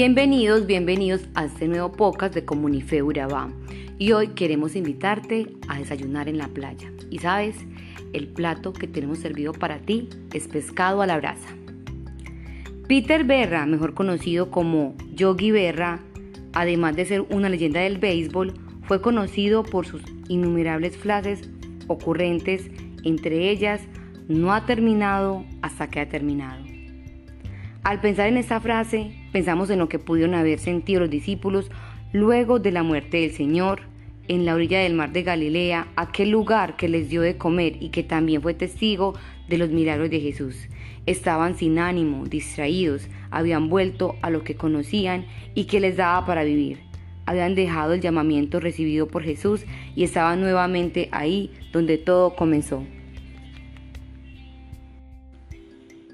[0.00, 3.50] Bienvenidos, bienvenidos a este nuevo podcast de Comunife Urabá.
[3.98, 6.92] Y hoy queremos invitarte a desayunar en la playa.
[7.10, 7.56] Y sabes,
[8.12, 11.48] el plato que tenemos servido para ti es pescado a la brasa.
[12.86, 15.98] Peter Berra, mejor conocido como Yogi Berra,
[16.52, 18.54] además de ser una leyenda del béisbol,
[18.84, 21.50] fue conocido por sus innumerables frases
[21.88, 22.70] ocurrentes,
[23.02, 23.80] entre ellas,
[24.28, 26.67] no ha terminado hasta que ha terminado.
[27.88, 31.70] Al pensar en esta frase, pensamos en lo que pudieron haber sentido los discípulos
[32.12, 33.80] luego de la muerte del Señor
[34.28, 37.88] en la orilla del mar de Galilea, aquel lugar que les dio de comer y
[37.88, 39.14] que también fue testigo
[39.48, 40.68] de los milagros de Jesús.
[41.06, 46.44] Estaban sin ánimo, distraídos, habían vuelto a lo que conocían y que les daba para
[46.44, 46.80] vivir.
[47.24, 49.64] Habían dejado el llamamiento recibido por Jesús
[49.96, 52.84] y estaban nuevamente ahí donde todo comenzó.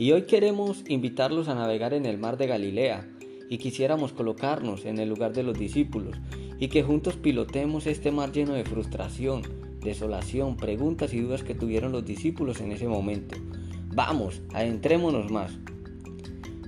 [0.00, 3.10] Y hoy queremos invitarlos a navegar en el mar de Galilea
[3.50, 6.16] y quisiéramos colocarnos en el lugar de los discípulos
[6.60, 9.42] y que juntos pilotemos este mar lleno de frustración,
[9.80, 13.36] desolación, preguntas y dudas que tuvieron los discípulos en ese momento.
[13.92, 15.58] Vamos, adentrémonos más.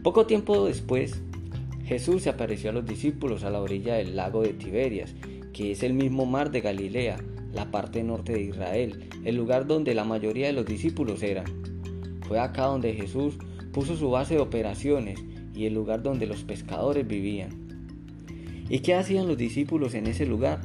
[0.03, 1.23] Poco tiempo después,
[1.85, 5.15] Jesús se apareció a los discípulos a la orilla del lago de Tiberias,
[5.53, 7.19] que es el mismo mar de Galilea,
[7.53, 11.71] la parte norte de Israel, el lugar donde la mayoría de los discípulos eran.
[12.31, 13.35] Fue acá donde Jesús
[13.73, 15.19] puso su base de operaciones
[15.53, 17.51] y el lugar donde los pescadores vivían.
[18.69, 20.61] ¿Y qué hacían los discípulos en ese lugar?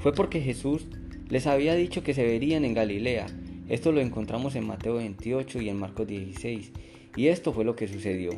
[0.00, 0.86] Fue porque Jesús
[1.30, 3.24] les había dicho que se verían en Galilea.
[3.66, 6.72] Esto lo encontramos en Mateo 28 y en Marcos 16.
[7.16, 8.32] Y esto fue lo que sucedió.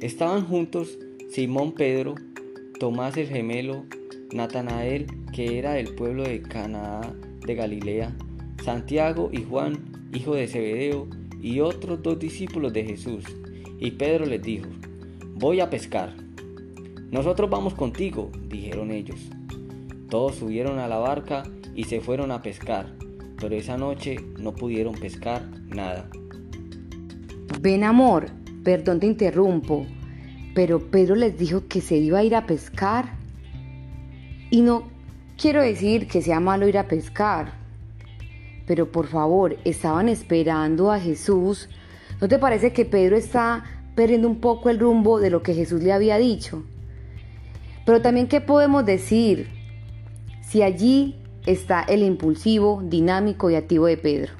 [0.00, 0.98] Estaban juntos
[1.30, 2.16] Simón Pedro,
[2.80, 3.84] Tomás el gemelo,
[4.32, 7.14] Natanael, que era del pueblo de Canaá
[7.46, 8.12] de Galilea,
[8.64, 11.06] Santiago y Juan, hijo de Zebedeo,
[11.40, 13.24] y otros dos discípulos de Jesús.
[13.78, 14.68] Y Pedro les dijo,
[15.34, 16.14] voy a pescar.
[17.10, 19.20] Nosotros vamos contigo, dijeron ellos.
[20.10, 21.44] Todos subieron a la barca
[21.74, 22.94] y se fueron a pescar,
[23.40, 26.08] pero esa noche no pudieron pescar nada.
[27.60, 28.26] Ven amor,
[28.64, 29.86] perdón te interrumpo,
[30.54, 33.16] pero Pedro les dijo que se iba a ir a pescar.
[34.50, 34.84] Y no
[35.36, 37.52] quiero decir que sea malo ir a pescar,
[38.68, 41.70] pero por favor, estaban esperando a Jesús.
[42.20, 43.64] ¿No te parece que Pedro está
[43.94, 46.62] perdiendo un poco el rumbo de lo que Jesús le había dicho?
[47.86, 49.48] Pero también, ¿qué podemos decir
[50.42, 54.34] si allí está el impulsivo, dinámico y activo de Pedro?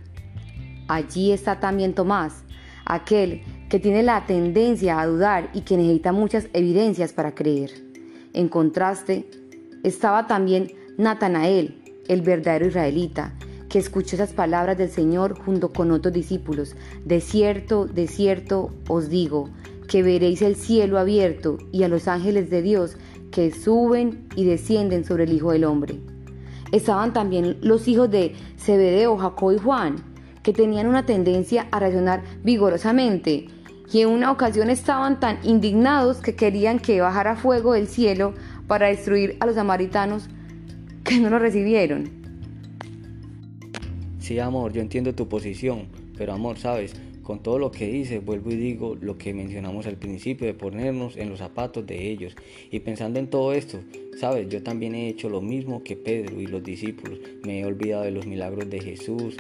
[0.89, 2.45] Allí está también Tomás,
[2.84, 3.41] aquel
[3.71, 7.71] que tiene la tendencia a dudar y que necesita muchas evidencias para creer.
[8.34, 9.27] En contraste,
[9.84, 13.33] estaba también Natanael, el verdadero israelita,
[13.68, 16.74] que escuchó esas palabras del Señor junto con otros discípulos.
[17.04, 19.50] De cierto, de cierto os digo,
[19.88, 22.96] que veréis el cielo abierto y a los ángeles de Dios
[23.30, 26.00] que suben y descienden sobre el Hijo del Hombre.
[26.72, 29.96] Estaban también los hijos de Zebedeo, Jacob y Juan,
[30.42, 33.48] que tenían una tendencia a reaccionar vigorosamente
[33.90, 38.34] y en una ocasión estaban tan indignados que querían que bajara fuego del cielo
[38.66, 40.28] para destruir a los samaritanos
[41.04, 42.17] que no lo recibieron.
[44.28, 45.87] Sí, amor, yo entiendo tu posición,
[46.19, 49.97] pero amor, sabes, con todo lo que dices, vuelvo y digo lo que mencionamos al
[49.97, 52.37] principio de ponernos en los zapatos de ellos.
[52.71, 53.78] Y pensando en todo esto,
[54.21, 57.21] sabes, yo también he hecho lo mismo que Pedro y los discípulos.
[57.43, 59.34] Me he olvidado de los milagros de Jesús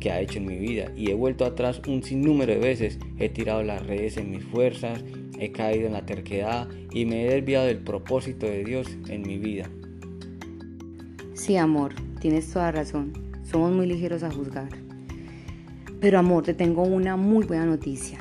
[0.00, 2.98] que ha hecho en mi vida y he vuelto atrás un sinnúmero de veces.
[3.18, 5.04] He tirado las redes en mis fuerzas,
[5.38, 9.36] he caído en la terquedad y me he desviado del propósito de Dios en mi
[9.36, 9.68] vida.
[11.34, 13.29] Sí, amor, tienes toda razón.
[13.50, 14.68] Somos muy ligeros a juzgar.
[16.00, 18.18] Pero amor, te tengo una muy buena noticia.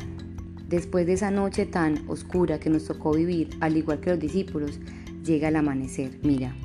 [0.68, 4.80] Después de esa noche tan oscura que nos tocó vivir, al igual que los discípulos,
[5.24, 6.18] llega el amanecer.
[6.24, 6.56] Mira,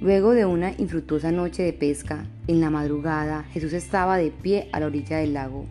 [0.00, 4.80] luego de una infructuosa noche de pesca, en la madrugada Jesús estaba de pie a
[4.80, 5.66] la orilla del lago.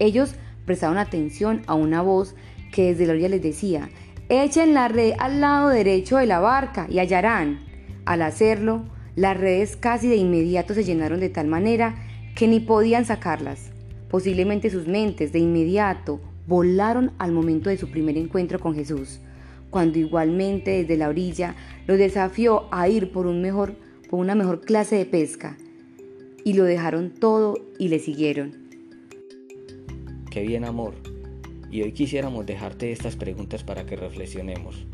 [0.00, 0.34] Ellos
[0.66, 2.34] prestaron atención a una voz
[2.72, 3.90] que desde la orilla les decía,
[4.28, 7.60] echen la red al lado derecho de la barca y hallarán.
[8.06, 11.94] Al hacerlo, las redes casi de inmediato se llenaron de tal manera
[12.34, 13.70] que ni podían sacarlas.
[14.10, 19.20] Posiblemente sus mentes de inmediato volaron al momento de su primer encuentro con Jesús,
[19.70, 21.54] cuando igualmente desde la orilla
[21.86, 23.26] los desafió a ir por,
[24.10, 25.56] por una mejor clase de pesca.
[26.44, 28.52] Y lo dejaron todo y le siguieron.
[30.30, 30.94] Qué bien amor.
[31.70, 34.86] Y hoy quisiéramos dejarte estas preguntas para que reflexionemos.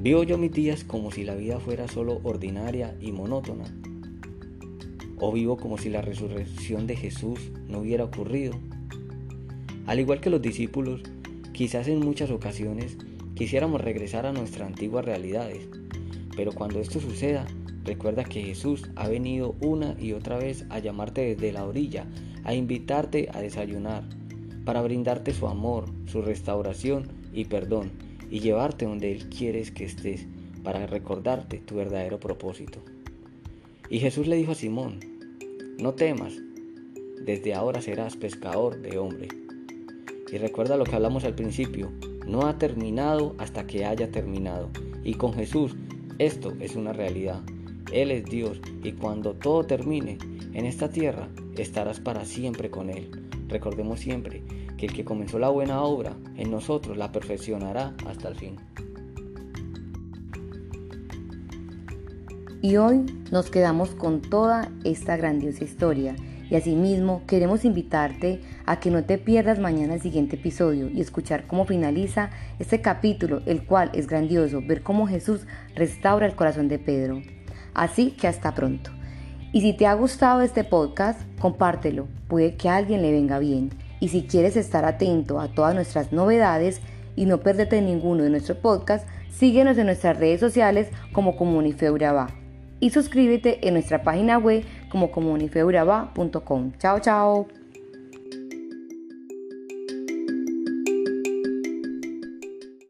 [0.00, 3.64] Vivo yo mis días como si la vida fuera solo ordinaria y monótona.
[5.18, 8.54] O vivo como si la resurrección de Jesús no hubiera ocurrido.
[9.86, 11.02] Al igual que los discípulos,
[11.52, 12.98] quizás en muchas ocasiones
[13.34, 15.66] quisiéramos regresar a nuestras antiguas realidades.
[16.36, 17.46] Pero cuando esto suceda,
[17.82, 22.06] recuerda que Jesús ha venido una y otra vez a llamarte desde la orilla,
[22.44, 24.04] a invitarte a desayunar,
[24.66, 27.92] para brindarte su amor, su restauración y perdón,
[28.30, 30.26] y llevarte donde Él quieres que estés,
[30.62, 32.80] para recordarte tu verdadero propósito.
[33.88, 34.98] Y Jesús le dijo a Simón,
[35.78, 36.34] no temas,
[37.24, 39.28] desde ahora serás pescador de hombre.
[40.32, 41.92] Y recuerda lo que hablamos al principio,
[42.26, 44.70] no ha terminado hasta que haya terminado.
[45.04, 45.76] Y con Jesús
[46.18, 47.42] esto es una realidad.
[47.92, 50.18] Él es Dios y cuando todo termine
[50.52, 53.10] en esta tierra estarás para siempre con Él.
[53.48, 54.42] Recordemos siempre
[54.76, 58.56] que el que comenzó la buena obra en nosotros la perfeccionará hasta el fin.
[62.62, 66.16] Y hoy nos quedamos con toda esta grandiosa historia
[66.50, 71.46] y asimismo queremos invitarte a que no te pierdas mañana el siguiente episodio y escuchar
[71.46, 76.78] cómo finaliza este capítulo, el cual es grandioso, ver cómo Jesús restaura el corazón de
[76.78, 77.22] Pedro.
[77.74, 78.90] Así que hasta pronto.
[79.52, 83.70] Y si te ha gustado este podcast, compártelo, puede que a alguien le venga bien.
[84.00, 86.80] Y si quieres estar atento a todas nuestras novedades
[87.16, 92.28] y no perderte ninguno de nuestros podcasts, síguenos en nuestras redes sociales como Comunifeuraba
[92.80, 96.72] y suscríbete en nuestra página web como comunifeuraba.com.
[96.78, 97.55] Chao, chao.